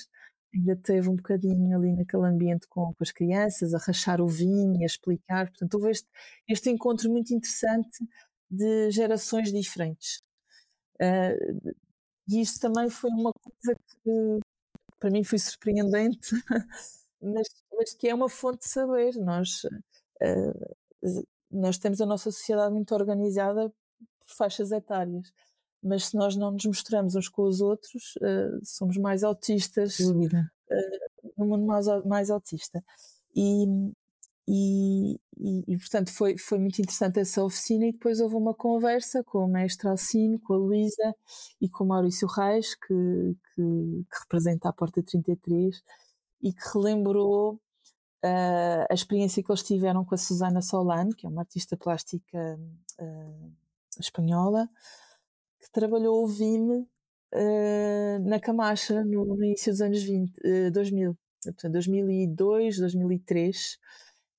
[0.54, 4.80] ainda teve um bocadinho ali naquele ambiente com, com as crianças, a rachar o vinho,
[4.82, 5.48] a explicar.
[5.48, 6.08] Portanto, houve este,
[6.48, 8.06] este encontro muito interessante
[8.50, 10.22] de gerações diferentes.
[11.00, 11.74] Uh,
[12.28, 14.40] e isso também foi uma coisa que
[15.00, 16.30] para mim foi surpreendente,
[17.20, 19.14] mas, mas, que é uma fonte de saber.
[19.16, 25.32] Nós, uh, nós temos a nossa sociedade muito organizada por faixas etárias,
[25.84, 30.14] mas se nós não nos mostramos uns com os outros, uh, somos mais autistas uh,
[31.36, 32.82] no mundo mais, mais autista.
[33.36, 33.64] E,
[34.48, 39.22] e, e, e, portanto foi, foi muito interessante essa oficina e depois houve uma conversa
[39.24, 41.14] com o mestre Alcino, com a Luísa
[41.60, 43.62] e com o Maurício Reis, que, que,
[44.10, 45.82] que, representa a Porta 33
[46.42, 51.28] e que relembrou uh, a experiência que eles tiveram com a Susana Solano, que é
[51.28, 52.58] uma artista plástica
[53.00, 53.52] uh,
[53.98, 54.68] espanhola,
[55.64, 56.86] que trabalhou o VIME
[57.32, 63.78] uh, na Camacha no, no, início dos anos 20, 2000, portanto 2002, 2003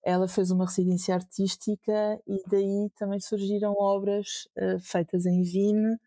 [0.03, 5.97] ela fez uma residência artística e daí também surgiram obras uh, feitas em Vine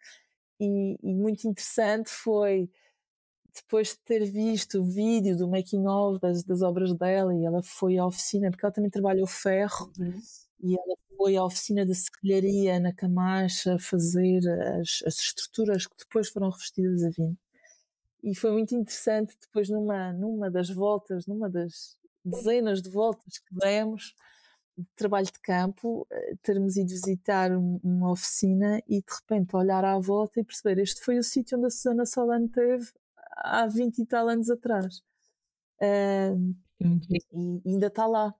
[0.60, 2.70] e, e, muito interessante foi
[3.52, 7.60] depois de ter visto o vídeo do making of das, das, obras dela e ela
[7.60, 10.20] foi à oficina porque ela também trabalha o ferro uhum.
[10.60, 14.40] E ela foi à oficina de serralharia na Camacha fazer
[14.80, 17.38] as, as estruturas que depois foram revestidas a Vine
[18.22, 23.54] e foi muito interessante depois numa numa das voltas numa das dezenas de voltas que
[23.54, 24.14] demos
[24.78, 29.98] de trabalho de campo, eh, termos ido visitar uma oficina e de repente olhar à
[29.98, 32.86] volta e perceber este foi o sítio onde a Susana Solano teve
[33.38, 35.02] há 20 e tal anos atrás.
[35.80, 38.34] Uh, e ainda está lá.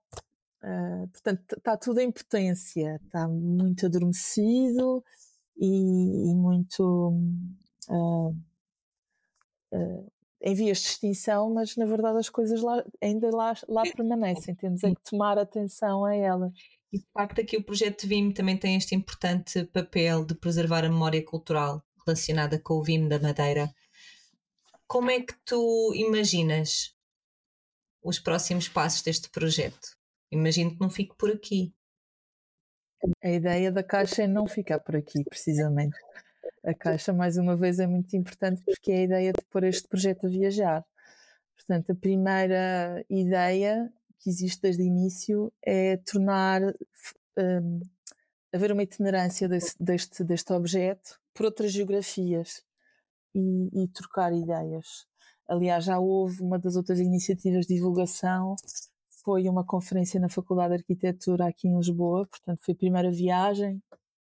[0.63, 5.03] Uh, portanto, está tudo em potência, está muito adormecido
[5.57, 7.13] e, e muito.
[7.89, 8.35] Uh,
[10.41, 14.83] em vias de extinção, mas na verdade as coisas lá, ainda lá, lá permanecem, temos
[14.83, 16.53] é que tomar atenção a elas.
[16.91, 20.89] E de facto aqui o projeto VIM também tem este importante papel de preservar a
[20.89, 23.73] memória cultural relacionada com o VIM da Madeira.
[24.87, 26.95] Como é que tu imaginas
[28.01, 29.98] os próximos passos deste projeto?
[30.31, 31.73] Imagino que não fique por aqui.
[33.23, 35.97] A ideia da caixa é não ficar por aqui, precisamente
[36.63, 39.87] a Caixa, mais uma vez, é muito importante porque é a ideia de pôr este
[39.87, 40.85] projeto a viajar.
[41.55, 46.61] Portanto, a primeira ideia que existe desde o início é tornar,
[47.37, 47.79] um,
[48.53, 52.63] haver uma itinerância desse, deste, deste objeto por outras geografias
[53.33, 55.07] e, e trocar ideias.
[55.47, 58.55] Aliás, já houve uma das outras iniciativas de divulgação
[59.23, 63.81] foi uma conferência na Faculdade de Arquitetura aqui em Lisboa, portanto foi a primeira viagem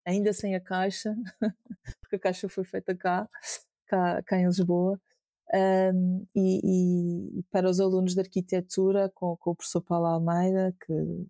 [0.06, 1.16] ainda sem a caixa,
[2.02, 3.28] porque a caixa foi feita cá,
[3.88, 5.00] cá, cá em Lisboa.
[5.54, 11.28] Um, e, e, para os alunos de arquitetura, com, com o professor Paulo Almeida, que,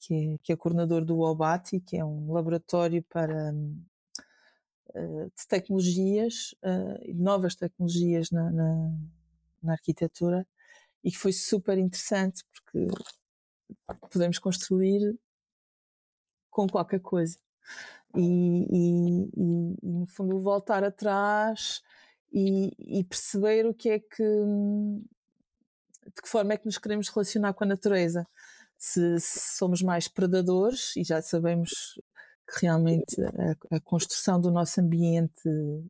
[0.00, 3.52] que, é, que é coordenador do OBATI, que é um laboratório para
[4.94, 8.98] uh, de tecnologias, uh, novas tecnologias na, na,
[9.62, 10.46] na, arquitetura,
[11.04, 12.88] e que foi super interessante porque
[14.10, 15.18] podemos construir
[16.50, 17.38] com qualquer coisa.
[18.14, 21.82] E, e, e, no fundo voltar atrás
[22.32, 24.22] e, e, perceber o que é que
[26.06, 28.26] de que forma é que nos queremos relacionar com a natureza.
[28.78, 32.00] Se, se somos mais predadores e já sabemos
[32.46, 35.42] que realmente a, a, construção do nosso ambiente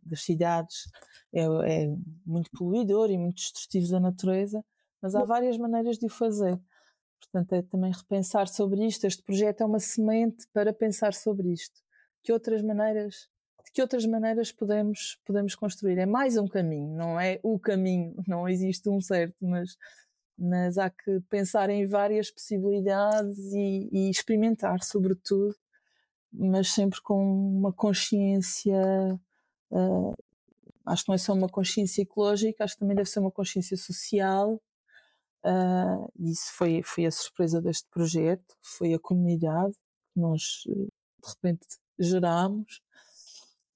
[0.02, 0.88] das cidades
[1.32, 4.64] é, é muito poluidor e muito destrutivo da natureza
[5.00, 6.58] mas há várias maneiras de o fazer.
[7.20, 9.06] Portanto é também repensar sobre isto.
[9.06, 11.80] Este projeto é uma semente para pensar sobre isto.
[12.22, 13.28] Que outras maneiras
[13.64, 15.98] de que outras maneiras podemos podemos construir?
[15.98, 18.14] É mais um caminho não é o caminho.
[18.26, 19.76] Não existe um certo mas
[20.38, 25.54] mas há que pensar em várias possibilidades e, e experimentar sobretudo
[26.32, 27.22] mas sempre com
[27.58, 28.78] uma consciência
[29.70, 30.14] uh,
[30.84, 33.76] acho que não é só uma consciência ecológica acho que também deve ser uma consciência
[33.76, 34.60] social
[35.46, 39.74] Uh, isso foi, foi a surpresa deste projeto, foi a comunidade
[40.12, 40.88] que nós de
[41.24, 41.66] repente
[41.96, 42.80] gerámos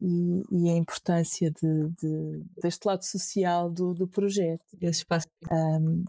[0.01, 4.65] e, e a importância de, de, deste lado social do, do projeto.
[4.81, 5.29] Esse espaço.
[5.49, 6.05] Um,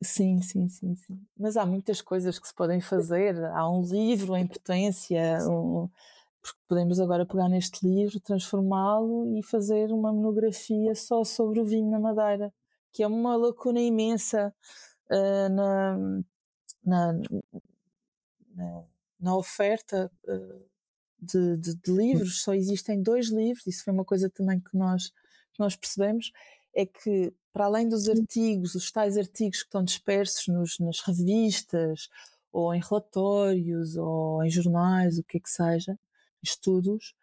[0.00, 1.20] sim, sim, sim, sim.
[1.36, 3.44] Mas há muitas coisas que se podem fazer.
[3.46, 5.88] Há um livro em potência, um,
[6.40, 11.90] porque podemos agora pegar neste livro, transformá-lo e fazer uma monografia só sobre o vinho
[11.90, 12.52] na Madeira
[12.92, 14.54] que é uma lacuna imensa
[15.10, 15.96] uh, na,
[16.84, 17.12] na,
[18.54, 18.84] na,
[19.20, 20.64] na, oferta uh,
[21.18, 22.42] de, de, de, livros.
[22.42, 25.08] Só existem dois livros, isso foi uma coisa também que nós,
[25.52, 26.30] que nós percebemos,
[26.74, 32.08] é que para além dos artigos, os tais artigos que estão dispersos nos, nas revistas,
[32.50, 35.98] ou em relatórios, ou em jornais, o que é que seja,
[36.42, 37.14] estudos,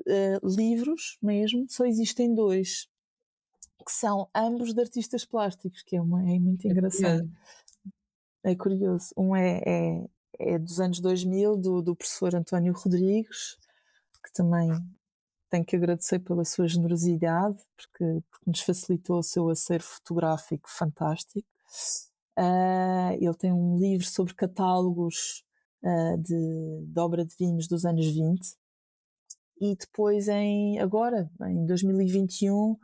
[0.00, 2.88] uh, livros mesmo, só existem dois
[3.88, 7.26] que são ambos de artistas plásticos, que é, uma, é muito é engraçado.
[8.44, 9.14] É curioso.
[9.16, 10.08] Um é, é,
[10.38, 13.56] é, dos anos 2000, do, do professor António Rodrigues,
[14.22, 14.68] que também
[15.48, 21.48] tenho que agradecer pela sua generosidade, porque, porque nos facilitou o seu acervo fotográfico fantástico.
[22.38, 25.42] Uh, ele tem um livro sobre catálogos
[25.82, 28.54] uh, de, de obra de vinhos dos anos 20.
[29.62, 32.76] E depois, em, agora, em 2021,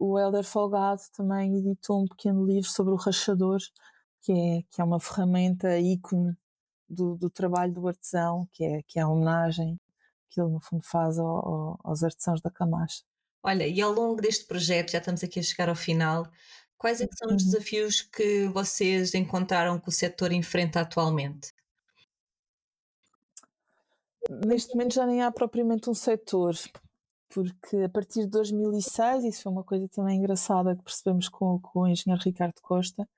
[0.00, 3.58] o Helder Folgado também editou um pequeno livro sobre o rachador,
[4.22, 6.34] que é, que é uma ferramenta ícone
[6.88, 9.78] do, do trabalho do artesão, que é, que é a homenagem
[10.30, 13.02] que ele no fundo faz ao, ao, aos artesãos da Camacha.
[13.42, 16.26] Olha, e ao longo deste projeto, já estamos aqui a chegar ao final,
[16.78, 17.50] quais é são os uhum.
[17.50, 21.52] desafios que vocês encontraram que o setor enfrenta atualmente?
[24.46, 26.54] Neste momento já nem há propriamente um setor,
[27.30, 31.80] porque a partir de 2006, isso foi uma coisa também engraçada que percebemos com, com
[31.80, 33.08] o engenheiro Ricardo Costa,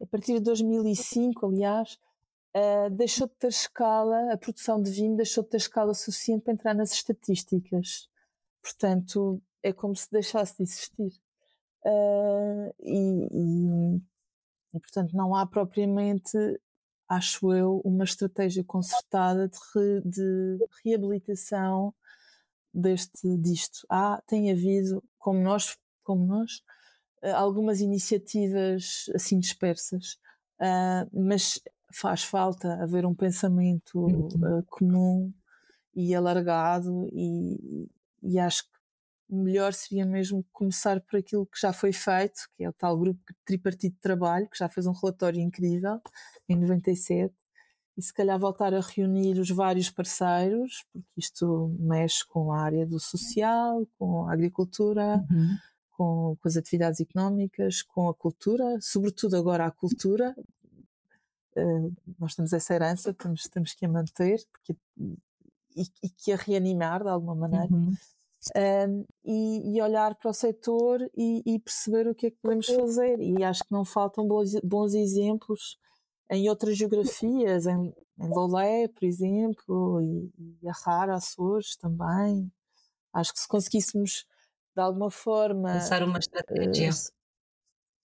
[0.00, 1.98] a partir de 2005, aliás,
[2.56, 6.52] uh, deixou de ter escala, a produção de vinho deixou de ter escala suficiente para
[6.52, 8.08] entrar nas estatísticas.
[8.62, 11.12] Portanto, é como se deixasse de existir.
[11.84, 13.96] Uh, e, e,
[14.74, 16.36] e, portanto, não há propriamente,
[17.08, 21.94] acho eu, uma estratégia concertada de, re, de reabilitação
[22.72, 23.86] deste disto.
[23.88, 26.62] Há, tem havido, como nós, como nós,
[27.22, 30.18] eh, algumas iniciativas assim dispersas,
[30.60, 31.60] uh, mas
[31.92, 35.32] faz falta haver um pensamento uh, comum
[35.94, 37.88] e alargado e,
[38.22, 38.80] e acho que
[39.28, 43.20] melhor seria mesmo começar por aquilo que já foi feito, que é o tal grupo
[43.44, 46.00] tripartite de trabalho, que já fez um relatório incrível
[46.48, 47.32] em 97,
[47.96, 52.86] e se calhar voltar a reunir os vários parceiros, porque isto mexe com a área
[52.86, 55.56] do social, com a agricultura, uhum.
[55.90, 60.34] com, com, as atividades económicas, com a cultura, sobretudo agora a cultura.
[61.56, 64.76] Uh, nós temos essa herança, temos, temos que a manter porque,
[65.76, 67.72] e, e que a reanimar de alguma maneira.
[67.72, 67.94] Uhum.
[68.56, 72.66] Um, e, e, olhar para o setor e, e, perceber o que é que podemos
[72.66, 73.20] fazer.
[73.20, 75.76] E acho que não faltam bons, bons exemplos
[76.30, 82.50] em outras geografias, em, em Lolé, por exemplo, e, e a Rara, Açores também.
[83.12, 84.24] Acho que se conseguíssemos,
[84.74, 85.72] de alguma forma.
[85.72, 86.90] Pensar uma estratégia.
[86.90, 87.12] Uh,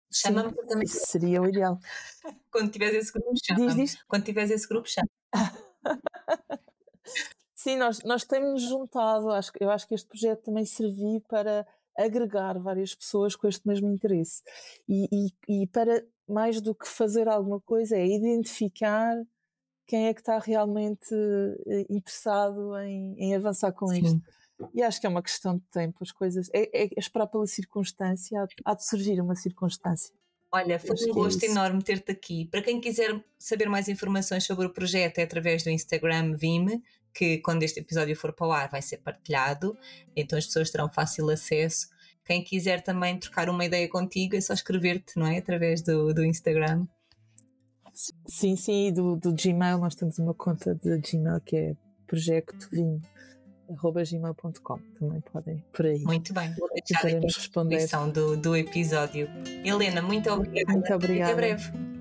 [0.10, 0.88] Chama-me também.
[0.88, 1.78] Seria o ideal.
[2.50, 3.86] Quando tiveres esse grupo, chama.
[4.08, 5.10] Quando tiveres esse grupo, chama.
[7.56, 11.66] Sim, nós, nós temos juntado, acho, eu acho que este projeto também serviu para
[11.98, 14.42] agregar várias pessoas com este mesmo interesse
[14.88, 19.16] e, e, e para mais do que fazer alguma coisa, é identificar
[19.86, 21.14] quem é que está realmente
[21.68, 24.02] eh, interessado em, em avançar com Sim.
[24.02, 24.22] isto.
[24.74, 26.50] E acho que é uma questão de tempo, as coisas.
[26.54, 30.16] É, é esperar pela circunstância, há, há de surgir uma circunstância.
[30.52, 32.46] Olha, foi um é gosto é enorme ter-te aqui.
[32.46, 36.82] Para quem quiser saber mais informações sobre o projeto, é através do Instagram Vime,
[37.14, 39.78] que quando este episódio for para o ar vai ser partilhado,
[40.16, 41.88] então as pessoas terão fácil acesso.
[42.26, 45.38] Quem quiser também trocar uma ideia contigo é só escrever-te, não é?
[45.38, 46.86] Através do, do Instagram.
[48.26, 51.76] Sim, sim, e do, do Gmail nós temos uma conta de Gmail que é
[52.08, 56.00] projectovim.gmail.com também podem por aí.
[56.00, 56.56] Muito bem, a
[57.20, 59.30] descrição do, do episódio.
[59.64, 60.74] Helena, muito obrigada.
[60.74, 61.34] Muito obrigada.
[61.34, 61.93] Até breve.